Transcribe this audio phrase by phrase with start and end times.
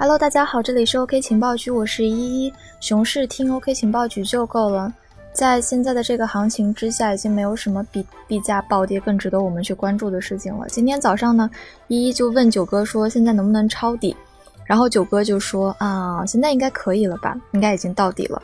[0.00, 2.54] Hello，大家好，这里是 OK 情报局，我是依依。
[2.78, 4.94] 熊市听 OK 情报局就够了。
[5.32, 10.68] 在现在的这个行情之下，已经没有什么比币价暴跌更值得我们去关注的事情了。
[10.68, 11.50] 今天早上呢，
[11.88, 14.16] 依依就问九哥说，现在能不能抄底？
[14.64, 18.40] 然后九哥就说啊，现在应该可以了吧，应该已经到底了。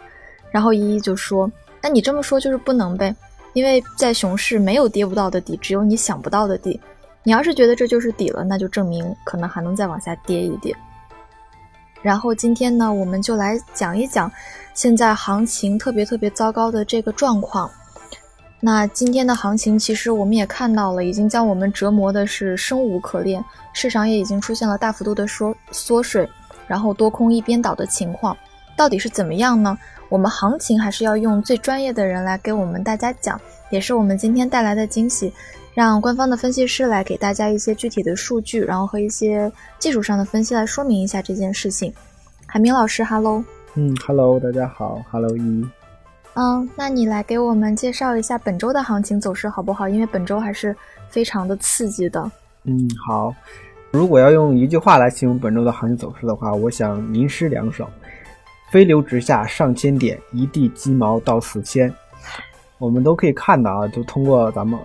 [0.51, 1.49] 然后依依就说，
[1.81, 3.15] 那你这么说就是不能呗，
[3.53, 6.81] 因为在熊市没有跌不到的底，只有你想不到的底。
[7.23, 10.75] 你要是觉得这就是底了，那就证明可能还能再往下跌一跌。
[12.05, 14.31] 然后今天呢，我们就来讲一讲
[14.75, 17.71] 现在行情特别特别糟糕的这个状况。
[18.61, 26.29] 那今天的行情，其实我们也看到了，已经将我们折磨的是生无可恋，市场也已经出现了大幅度的缩缩水，
[26.67, 28.37] 然后多空一边倒的情况，
[28.77, 29.79] 到底是怎么样呢？
[30.11, 33.41] 我们行情还是要用最专业的人来给我们大家讲，
[33.71, 35.33] 也是我们今天带来的惊喜。
[35.75, 41.93] 让官方的分析师来给大家一些具体的数据，然后和一些技术上的分析来说明一下这件事情。
[42.47, 43.45] 海明老师，Hello。
[43.75, 45.67] 嗯，Hello，大家好，Hello 一。
[46.35, 49.89] 嗯，那你来给我们介绍一下本周的行情走势好不好？
[49.89, 50.75] 因为本周还是
[51.09, 52.31] 非常的刺激的。
[52.63, 53.35] 嗯，好。
[53.91, 57.89] 如果要用一句话来形容本周的行情走势的话，我想吟诗两首：
[58.71, 61.93] 飞流直下上千点，一地鸡毛到四千。
[62.79, 64.79] 我们都可以看到啊，就通过咱们。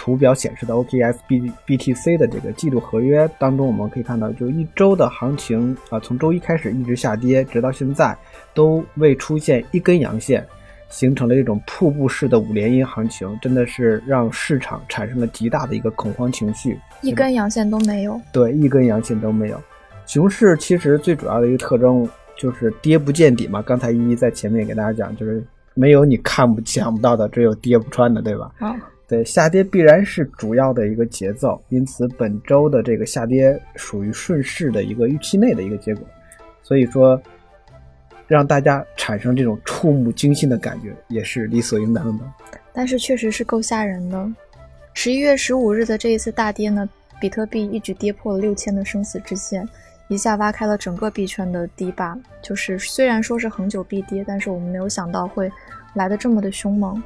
[0.00, 8.16] 图表显示的 OKS B BTC 的这个季度合约当中，我们可以看到，就一周的行情啊，从周一开始一直下跌，直到现在
[8.54, 10.42] 都未出现一根阳线，
[10.88, 16.78] 形成了这种瀑布式的五连阴行情，真的是让市场产生了极大的一个恐慌情绪。
[17.02, 18.18] 一根阳线都没有。
[18.32, 19.60] 对，一根阳线都没有。
[20.06, 23.60] 熊市其实最主要的一个特征就是跌不见底嘛。
[23.60, 28.50] 刚才一一在前面给大家讲，就是没有你看不想不到的，只有跌不穿的，对吧？
[28.60, 28.74] 啊。
[29.10, 36.06] 对，下跌必然是主要的一个节奏，因此本周的这个下跌属于顺势的一个预期内的一个结果，
[36.62, 37.20] 所以说
[38.28, 42.24] 让大家产生这种触目惊心的感觉也是理所应当的。
[42.72, 44.32] 但是确实是够吓人的。
[44.94, 46.88] 十一月十五日的这一次大跌呢，
[47.20, 49.68] 比特币一举跌破了六千的生死之线，
[50.06, 52.16] 一下挖开了整个币圈的堤坝。
[52.42, 55.50] 就是虽然说是恒久必跌，但是我们没有想到会
[55.94, 57.02] 来的这么的凶猛。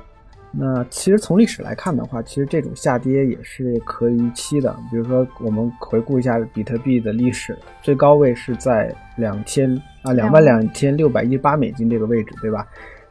[0.57, 4.75] 那其实从历史来看的话，其实这种下跌也是可预期的。
[4.91, 12.67] 比如说，我们回顾一下比特币的历史，最高位是在两千啊两万两千六百一十八美金这个位置，对吧？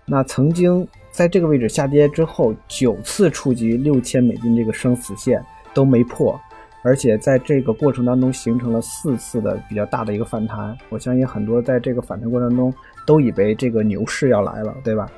[0.05, 5.43] 那曾经在这个位置下跌之后，九次触及六千美金这个生死线
[5.73, 6.39] 都没破，
[6.81, 10.77] 而且在这个过程当中形成了四次的比较大的一个反弹。
[10.89, 12.73] 我相信很多在这个反弹过程中
[13.05, 15.09] 都以为这个牛市要来了，对吧？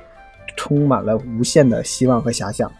[0.56, 2.72] 充满了无限的希望和遐想，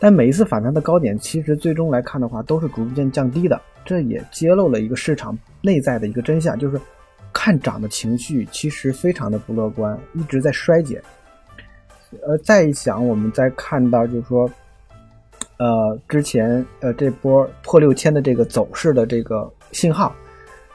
[0.00, 3.60] 但每一次反弹的高点，其实最终来看的话，都是逐渐降低的。
[3.84, 6.80] 这也揭露了一个市场内在的一个真相，就是
[7.32, 11.02] 看涨的情绪其实非常的不乐观，一直在衰减。
[12.26, 14.50] 呃，再一想，我们再看到就是说，
[15.58, 20.14] 呃，之前呃这波破六千的这个走势的这个信号，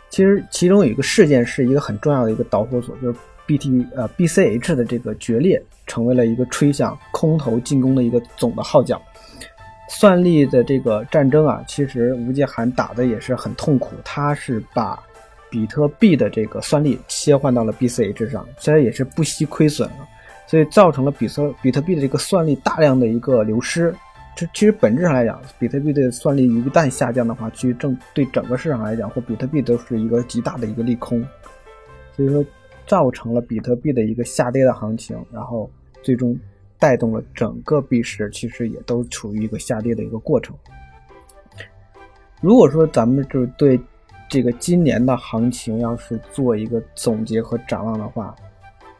[0.10, 3.18] 其实其中有一个事件是一个很重要的一个导火索，就是。
[3.48, 9.02] B T 呃 B C H 的这个决裂，成为了一个吹响空头进攻的一个总的号角。
[9.90, 13.96] 算力的这个战争啊，其实吴杰涵打的也是很痛苦。
[14.04, 15.02] 他是把
[15.50, 20.06] 比特币的这个算力切换到了 B C H 上，虽然也是不惜亏损了，
[20.46, 23.96] 所以造成了比特比特币的这个算力大量的一个流失。
[24.36, 31.26] 这其实本质上来讲，比特币的算力一旦下降的话，其实正对整个市场来讲，或比特币都是一个极大的一个利空。
[32.14, 32.44] 所以说。
[32.88, 35.70] 造成了比特币的一个下跌的行情，然后
[36.02, 36.40] 最终
[36.80, 40.56] 带动了整个币市，其实也都处于一个下跌的一个过程。
[42.42, 43.78] 如果说咱们就是对
[44.30, 48.34] 这个今年的行情要是做一个总结和展望的话，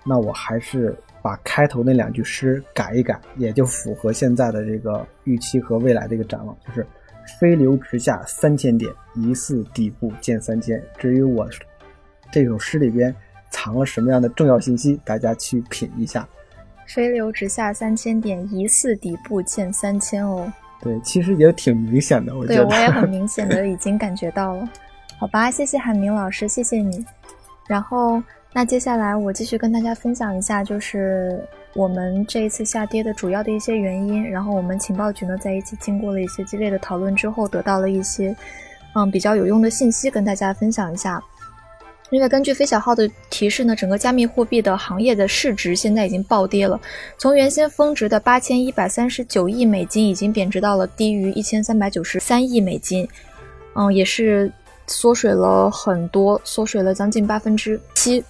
[0.04, 6.86] 那我还是把开头那两句诗改一改，也就符合现在的这个预期和未来的一个展望，就是
[7.40, 10.84] “飞流直下三千点，疑似底部见三千”。
[11.00, 11.48] 至于我
[12.34, 13.16] 这首诗里边。
[13.50, 15.00] 藏了什么样的重要信息？
[15.04, 16.28] 大家去品一下。
[16.88, 20.52] 飞流直下三千点，疑似底部见三千哦。
[20.82, 22.64] 对，其实也挺明显的，我觉得。
[22.64, 24.70] 对，我也很明显的已经感觉到了。
[25.20, 27.04] 好吧，谢谢海明老师，谢谢你。
[27.68, 28.22] 然后，
[28.54, 31.44] 那接下来我继续跟大家分享一下，就是
[31.74, 34.24] 我们这一次下跌的主要的一些原因。
[34.30, 38.34] 然后，我们情报局呢在一起经过了一些激烈的讨论之后，得到了一些
[38.94, 41.22] 嗯比较有用的信息，跟大家分享一下。
[42.10, 46.80] 因为根据飞小号的提示呢，整个加密货币的行业的市值现在已经暴跌了，
[47.18, 53.08] 从原先峰值的八千一百三十九亿美金，已经贬值到了低于一千三百九十三亿美金，
[53.76, 54.52] 嗯，也是
[54.88, 58.24] 缩水了很多，缩水了将近八分之七。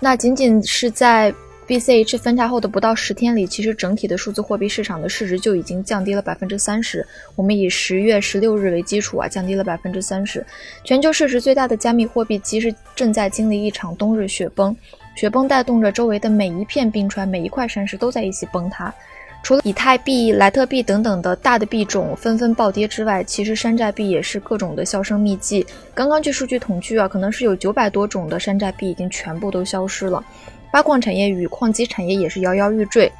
[0.00, 1.32] 那仅仅是在
[1.72, 7.02] BCH 分叉后的不到十天里，其实整体的数字货币市场的市值就已经降低了百分之三十。
[7.34, 10.44] 我们以十月十六日为基础啊，降低了百分之三十。
[10.84, 14.76] 全球市值最大的加密货币其实正在经历一场冬日雪崩，
[15.16, 18.94] 雪崩带动着周围的每一片冰川、每一块山石都在一起崩塌。
[19.42, 25.64] 除了以太币、莱特币等等的大的币种纷纷暴跌之外，其实山寨币也是各种的销声匿迹。
[25.94, 30.22] 刚刚据数据统计啊，可能是有九百多种的山寨币已经全部都消失了。
[30.72, 33.10] 挖矿产业与矿机产业也是摇摇欲坠，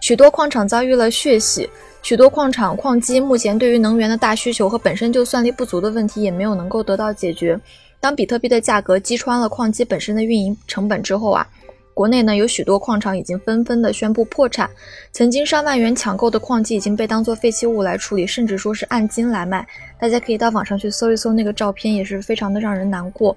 [0.00, 1.68] 许多矿场遭遇了血洗，
[2.02, 7.58] 许多矿场矿机目前对于能源的大需求和本身就算力不足的问题也没有能够得到解决。
[8.00, 11.46] 当比特币的价格击穿了矿机本身的运营成本之后啊。
[11.94, 14.68] 国内呢有许多矿场已经纷纷的宣布破产，
[15.12, 19.66] 曾经上万元抢购的矿机已经被当做废弃物来处理，甚至说是按斤来卖。
[20.00, 23.36] 大家可以到网上去搜一搜那个照片，也是非常的让人难过。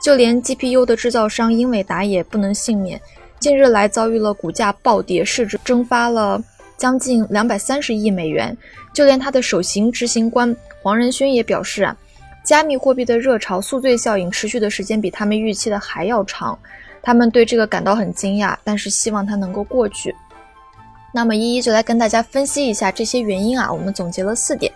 [0.00, 3.00] 就连 GPU 的制造商英伟达也不能幸免，
[3.38, 6.42] 近日来遭遇了股价暴跌，市值蒸发了
[6.76, 8.56] 将近两百三十亿美元。
[8.92, 11.96] 就连他的首席执行官黄仁勋也表示啊，
[12.44, 16.58] 加密货币的热潮宿醉效应持续的时间比他们预期的还要长。
[17.02, 20.14] 他们对这个感到很惊讶，但是希望它能够过去。
[21.12, 23.70] 那么一一就来跟大家分析一下这些原因啊。
[23.70, 24.72] 我们总结了四点，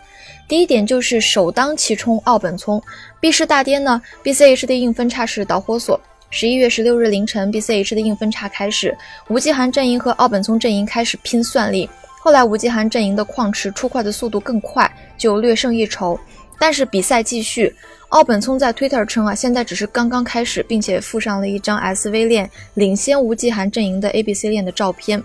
[0.48, 2.82] 第一点就是首当其冲，奥本聪
[3.20, 6.00] 币市大跌呢，BCH 的硬分叉是导火索。
[6.30, 8.96] 十一月十六日凌晨，BCH 的硬分叉开始，
[9.28, 11.88] 吴继涵阵营和奥本聪阵营开始拼算力。
[12.20, 16.18] 后来吴继涵阵营的矿池出块的速度更快，就略胜一筹。
[16.58, 17.74] 但是比赛继续。
[18.08, 25.22] 奥本聪在 Twitter 称啊，现在只是刚刚开始，并且附上了一张 SV 链领先吴继涵阵营的 ABC 链的照片。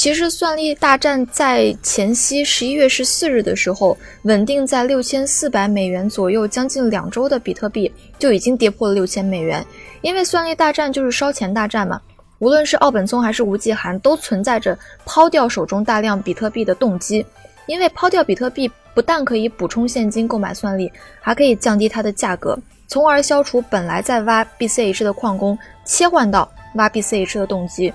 [0.00, 9.62] 其实算力大战在前夕十一月十四日的时候，稳定在六千四百美元左右，将近两周的比特币就已经跌破了六千美元。
[10.00, 12.00] 因为算力大战就是烧钱大战嘛，
[12.38, 14.74] 无论是奥本聪还是吴继涵，都存在着
[15.04, 17.26] 抛掉手中大量比特币的动机。
[17.66, 22.58] 因为抛掉比特币不但可以补充现金购买算力，还可以降低它的价格，
[22.88, 27.92] 从而消除本来在挖 BCH 的矿工切换到挖 BCH 的动机。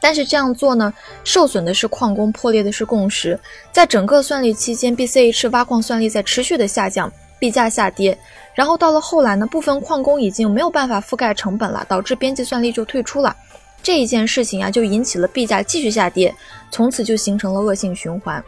[0.00, 0.92] 但是这样做呢，
[1.24, 3.38] 受损的是矿工，破裂的是共识。
[3.72, 8.16] 在整个算力期间，BCH 挖矿算力在持续的下降，币价下跌。
[8.54, 13.34] 然后到了后来呢，部分矿工已经没有办法覆盖成本了，导致边际算力就退出了。
[13.82, 16.34] 这一件事情啊，就引起了币价继续下跌，
[16.70, 18.42] 从此就形成了恶性循环。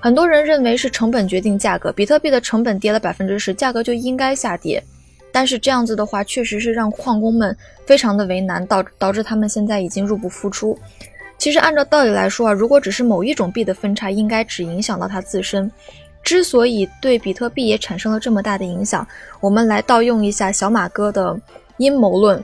[0.00, 4.82] 很多人认为是成本决定价格，比特币的成本跌了百分之十，价格就应该下跌。
[5.34, 10.78] 但是这样子的话，确实是让矿工们非常的为难，导导致他们现在已经入不敷出。
[11.38, 15.68] 其实按照道理来说啊，如果只是某一种币的分叉，应该只影响到它自身。
[16.22, 19.04] 之所以对比特币也产生了这么大的影响，
[19.40, 21.36] 我们来盗用一下小马哥的
[21.78, 22.42] 阴谋论，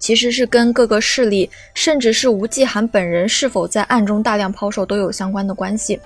[0.00, 6.00] 其实是跟各个势力，甚至是吴继涵本人是否在暗中大量抛售都有相关的关系。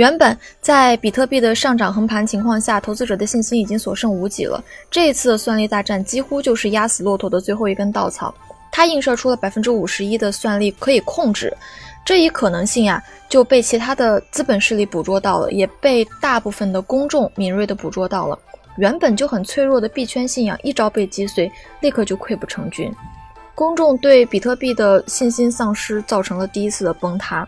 [0.00, 4.64] 原本在比特币的上涨横盘情况下，投资者的信心已经所剩无几了。
[4.90, 8.34] 这一次的算力大战几乎就是压死骆驼的最后一根稻草。
[8.72, 11.54] 它映射出了百分之五十一的算力可以控制，
[12.02, 18.38] 这一可能性呀就被其他的资本势力捕捉到了，也被大部分的公众敏锐的捕捉到了。
[18.78, 21.52] 原本就很脆弱的币圈信仰一朝被击碎，
[21.82, 22.90] 立刻就溃不成军。
[23.54, 27.46] 公众对比特币的信心丧失，造成了第一次的崩塌。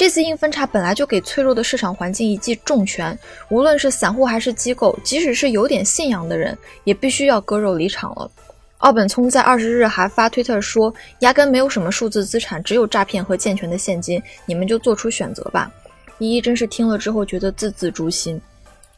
[0.00, 3.18] 这次硬分叉本来就给脆弱的市场环境一记重拳，
[3.50, 8.30] 无论是散户还是机构，即使是有点信仰的人，也必须要割肉离场了。
[8.78, 15.70] 奥本聪在二十日还发推特说，压根没有什么数字资产，只有诈骗和健全的现金，你们就做出选择吧。
[16.16, 18.40] 依依真是听了之后觉得字字诛心，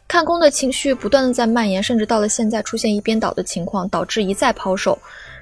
[0.06, 4.97] 看空的情绪不断的在蔓延，甚至到了现在出现一边倒的情况，导致一再抛售，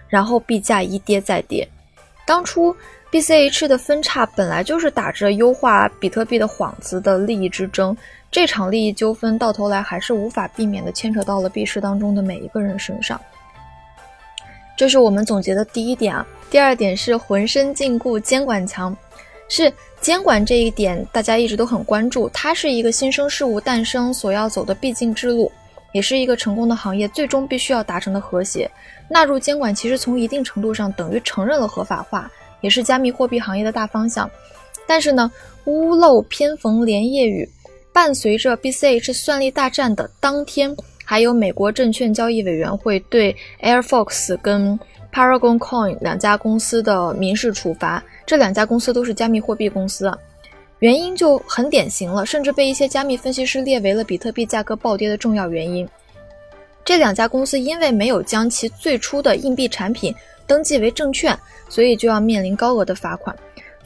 [0.09, 1.69] 然后币价一跌再跌。
[2.25, 2.75] 当初。
[3.13, 7.97] BCH 的分叉本来就是打着优化比特币的幌子的利益之争，
[8.31, 13.21] 这场利益纠纷到头来还是无法避免的牵扯到了币市当中的每一个人身上。
[14.77, 16.25] 这是我们总结的第一点啊。
[16.51, 18.97] 第二点是浑身禁锢，监管强，
[19.49, 25.51] 是监管这一点大家一直都很关注，它是一个新生事物诞生所要走的必经之路，
[25.91, 28.71] 也是一个成功的行业最终必须要达成的和谐。
[29.09, 32.31] 纳入监管其实从一定程度上等于承认了合法化。
[32.61, 34.31] 也是加密货币行业的大方向，
[34.87, 35.31] 但是呢，
[35.65, 37.49] 屋漏偏逢连夜雨，
[37.93, 44.79] 伴随着 BCH 算力大战的当天，还有美国证券交易委员会对 Airfox 跟
[45.13, 50.13] Paragon Coin 两家公司的民事处罚，这两家公司都是加密货币公司，
[50.79, 55.89] 原因就很典型了，甚至被一些加密分析师列为了比特币价格暴跌的重要原因。
[56.85, 60.15] 这两家公司因为没有将其最初的硬币产品
[60.51, 61.39] 登记为证券，
[61.69, 63.33] 所以就要面临高额的罚款。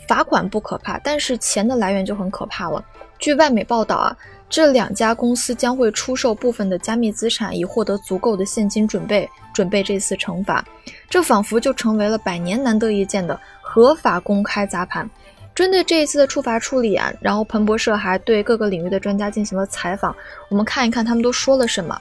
[0.09, 2.83] 罚款不可怕，但是钱的来源就很可怕了。
[3.18, 4.16] 据外媒报道啊，
[4.49, 10.64] 这两家公司将会出售部分的加密资产，以获得足够的现金准备准备这次惩罚。
[11.11, 15.09] 这仿佛就成为了百年难得一见的合法公开砸盘。
[15.54, 20.16] 针对这一次的处罚处理啊，然后彭博社还对各个领域的专家进行了采访，
[20.49, 22.00] 我们看一看他们都说了什么。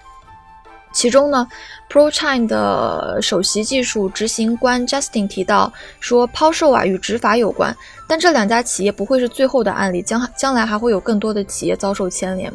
[0.93, 1.45] 其中呢
[1.89, 7.75] ，ProChain 的首席技术执行官 Justin 提到说，抛售啊与执法有关，
[8.07, 12.53] 但这两家企业不会是最后的案例，将将来还会有更多的企业遭受牵连。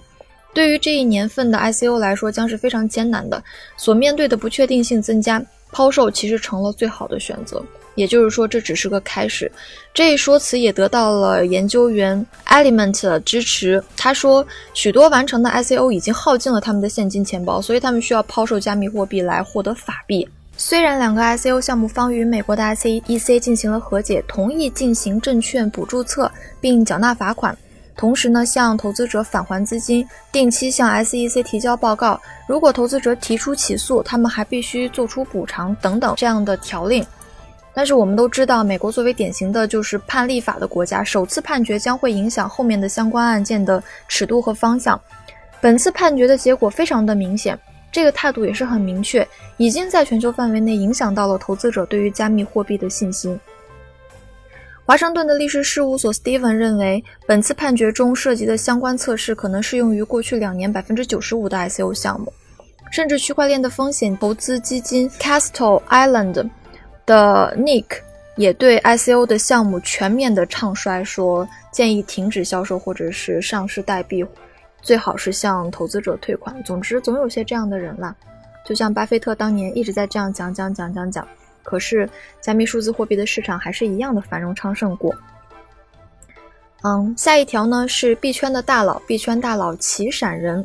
[0.54, 3.42] 对于这一年份的 ICO 来说，将是非常艰难的，
[3.76, 7.62] 所面对的不确定性增加，抛售其实成了最好的选择。
[7.98, 9.50] 也就是说，这只是个开始。
[9.92, 13.82] 这一说辞也得到了研究员 Element 的支持。
[13.96, 20.28] 他说，许多完成的 ICO 已经耗尽了他们的现金钱包，所以他们需要抛售加密货币来获得法币。
[20.56, 27.56] 虽然两个 ICO 项目方与美国的 SEC 进行了和解，同意进行证券补注册并缴纳罚款，
[27.96, 32.20] 同时呢，向投资者返还资金，定期向 SEC 提交报告。
[32.46, 37.04] 如果投资者提出起诉，他们还必须做出补偿等等这样的条令。
[37.78, 45.00] 但是我们都知道，美国作为典型的就是判例法的国家，首次判决将会影响后面的相关案件的尺度和方向。
[45.60, 47.56] 本次判决的结果非常的明显，
[47.92, 49.24] 这个态度也是很明确，
[49.58, 53.38] 已经在全球范围内影响到了投资者对于加密货币的信心。
[54.84, 62.32] 华盛顿的律师事务所 Steven 认为，本次判决中涉及的相关测试可能适用于过去两年百分之九十五的 ICO 项目，
[62.90, 66.50] 甚至区块链的风险投资基金 Castle Island。
[67.08, 67.86] 的 Nick
[68.36, 74.24] 也对 ICO 的项目全面的唱衰，说建议停止销售或者是上市代币，
[74.82, 76.54] 最好是向投资者退款。
[76.62, 78.14] 总之，总有些这样的人啦，
[78.64, 81.26] 就像巴菲特当年一直在这样讲讲讲讲讲，
[81.62, 82.08] 可是
[82.40, 85.12] 加密数字货币的市场还是一样的繁荣昌盛过。
[86.84, 90.64] 嗯，下一条呢是币圈的大佬，币圈大佬齐闪人，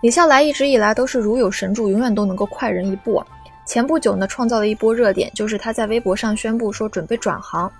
[0.00, 3.26] 李笑来一直以来都是如有神助，永远都能够快人一步啊。
[3.66, 7.70] 前不久呢，创造了一波热点，就是他在微博上宣布说准备转行。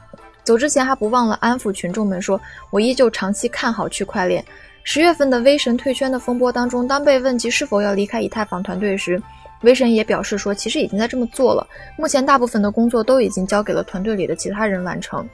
[0.43, 4.45] 走之前还不忘了安抚群众们说：“我依旧长期看好区块链。”
[4.85, 9.21] 十月份的威神退圈的风波当中，当被问及是否要离开以太坊团队时，
[9.63, 15.27] 威神也表示说：“其实已经在这么做了，目前大部分的工作都已经交给了团队里的其他人完成。”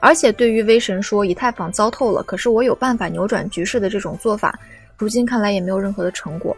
[0.00, 4.58] 而且对于威神说以太坊糟透了，可是我有办法扭转局势的这种做法，
[4.96, 6.56] 如今看来也没有任何的成果。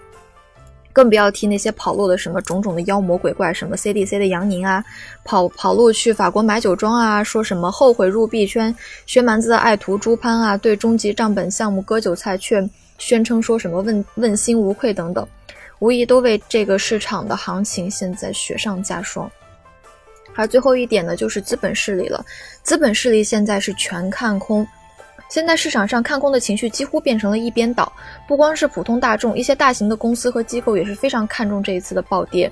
[0.93, 4.85] 更不要提那些跑路的什么种种的妖魔鬼怪，什么 CDC 的杨宁啊，
[5.25, 8.75] 跑跑路去法国买酒庄啊，说什么后悔入币圈，
[9.07, 12.69] 薛蛮子的爱徒朱潘啊，对终极账本项目割韭菜，却
[12.99, 15.27] 宣称说什么问问心无愧等等，
[15.79, 19.31] 无疑都为这个市场的行情现在雪上加霜。
[20.37, 22.25] 而最后一点呢，就是资本势力了，
[22.63, 24.67] 资本势力现在是全看空。
[25.31, 27.91] 现在市场上看空的情绪几乎变成了一边倒，
[28.27, 32.51] 不光是普通大众，一些大型的公司和机构也是非常看重这一次的暴跌。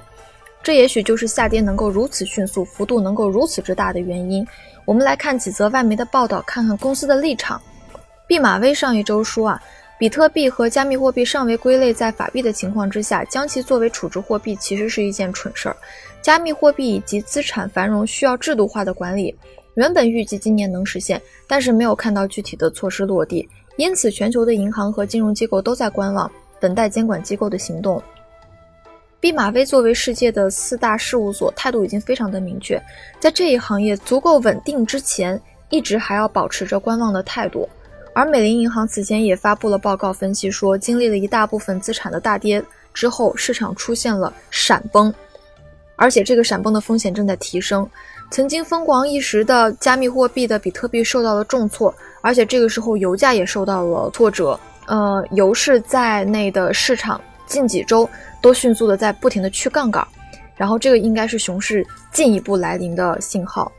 [0.62, 4.46] 这也许就是下跌能够如此迅速、幅度能够如此之大的原因。
[4.84, 7.60] 我们来看几则外媒的报道，看看公司的立场。
[8.28, 9.62] 毕马威上一周说啊，
[9.98, 15.76] 比特币和加密货币尚未归类在法币的情况之下，将其作为储值货币其实是一件蠢事儿。
[16.22, 19.34] 加密货币以及资产繁荣需要制度化的管理。
[19.78, 28.02] 原本预计今年能实现，但是没有看到具体的措施落地，因此全球的银行和金融机构都在观望，等待监管机构的行动。
[29.20, 32.82] 毕马威作为世界的四大事务所，态度已经非常的明确，
[33.20, 37.68] 在这一行业足够稳定之前，一直还要保持着观望的态度。
[38.12, 42.60] 而美林银行此前也发布了报告，分析说，经历了一大部分资产的大跌
[42.92, 45.14] 之后，市场出现了闪崩，
[45.94, 47.88] 而且这个闪崩的风险正在提升。
[48.30, 54.58] 曾经风光一时的加密货币的比特币受到了重挫，而且这个时候油价也受到了挫折。
[54.86, 58.08] 呃，油市在内的市场近几周
[58.40, 60.06] 都迅速的在不停的去杠杆，
[60.56, 63.70] 然后这个应该是熊市进一步来临的信号。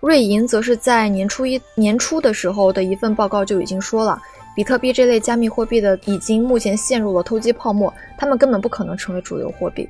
[0.00, 4.20] 瑞银则是在年初一年初的时候的一份报告就已经说了，
[4.56, 9.88] 比特币这类加密货币的已经目前陷入了投机泡沫，他们根本不可能成为主流货币。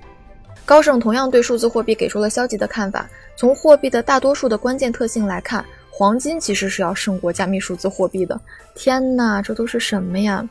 [0.65, 3.09] 高盛同样对数字货币给出了消极的看法。
[3.37, 8.41] 从货币的大多数的关键特性来看，黄金其实是要胜过加密数字货币的。
[8.75, 10.49] 天哪，这都是什么呀？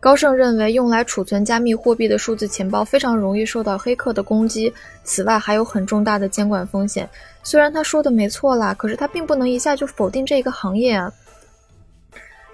[0.00, 4.72] 高盛认为，用来储存加密货币的数字钱包非常容易受到黑客的攻击。
[5.02, 7.08] 此外，还有很重大的监管风险。
[7.42, 11.12] 虽然他说的没错啦，可是他并不能一下就否定这个行业啊。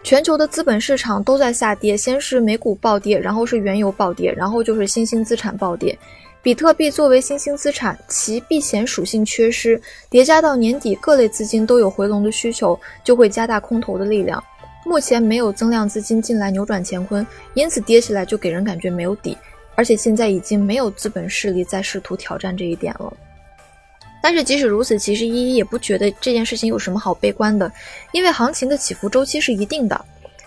[0.02, 5.98] 全球的资本市场都在下跌，先是美股暴跌，然后是原油暴跌，然后就是新兴资产暴跌。
[6.44, 14.44] 比特币作为新兴资产，其避险属性缺失，叠加到年底各类资金都有回笼的需求，就会加大空头的力量。
[14.84, 19.34] 目前没有增量资金进来扭转乾坤，因此跌起来就给人感觉没有底。
[19.74, 23.10] 而且现在已经没有资本势力在试图挑战这一点了。
[24.22, 27.72] 但是即使如此，其实依依也不觉得这件事情有什么好悲观的，
[28.12, 29.98] 因为行情的起伏周期是一定的。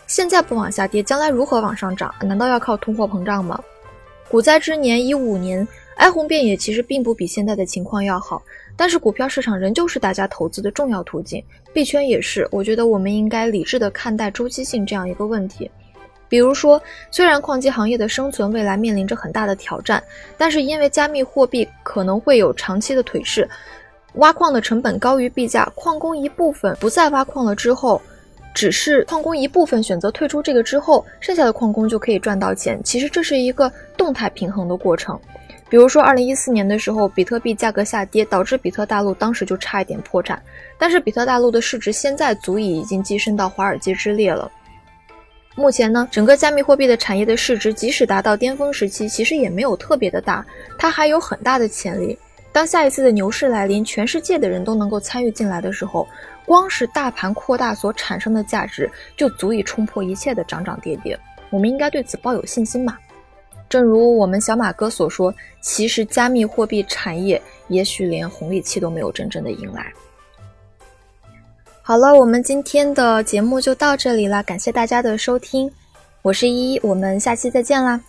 [0.05, 2.13] 现在不往下跌，将来如何往上涨？
[2.21, 3.59] 难道要靠通货膨胀吗？
[4.29, 5.65] 股灾之年一五年，
[5.97, 8.41] 哀鸿遍野，其实并不比现在的情况要好。
[8.75, 12.47] 但是股票市场仍旧是大家投资的重要途径，币圈也是。
[12.51, 15.69] 我觉得我们应该理智的看待周期性这样一个问题。
[16.29, 20.03] 比如说，虽然矿机行业的生存未来面临着很大的挑战，
[20.37, 23.49] 但是因为加密货币可能会有长期的颓势，
[24.15, 27.99] 挖矿的成本高于币价，矿工一部分不再挖矿了之后，
[28.53, 32.79] 只是矿工一部分选择退出这个之后，剩下的矿工就可以赚到钱。
[32.83, 35.19] 其实这是一个动态平衡的过程。
[35.69, 40.41] 比如说，二零一四年的时候，比特币价格下跌，导致比特大陆当时就差一点破产，
[40.77, 44.49] 但是比特大陆的市值现在足以已经跻身到华尔街之列了。
[45.55, 50.45] 目前呢，整个加密货币的产业的市值，即使达到巅峰时期，其实也没有特别的大，
[50.77, 52.17] 它还有很大的潜力。
[52.53, 56.07] 当下一次的牛市来临，全世界的人都能够参与进来的时候，
[56.45, 61.19] 光是大盘扩大所产生的价值，就足以冲破一切的涨涨跌跌。
[61.49, 62.97] 我们应该对此抱有信心嘛？
[63.69, 69.91] 正如我们小马哥所说，其实加密货币产业也许连红利期都没有真正的迎来。
[71.81, 75.71] 好了，我们今天的节目就到这里了，感谢大家的收听，
[76.21, 78.01] 我是依依，我们下期再见啦。